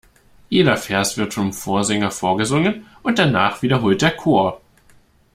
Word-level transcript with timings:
Jeder 0.49 0.77
Vers 0.77 1.17
wird 1.19 1.35
vom 1.35 1.53
Vorsänger 1.53 2.09
vorgesungen 2.09 2.87
und 3.03 3.19
danach 3.19 3.61
wiederholt 3.61 4.01
der 4.01 4.09
Chor. 4.17 4.59